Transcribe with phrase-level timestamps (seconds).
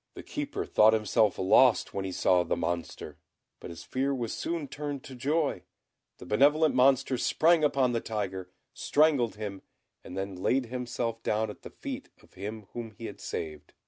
[0.15, 3.19] The Keeper thought himself lost when he saw the Monster;
[3.59, 5.61] but his fear was soon turned into joy
[6.17, 9.61] the benevolent Monster sprang upon the tiger, strangled him,
[10.03, 13.73] and then laid himself down at the feet of him whom he had saved.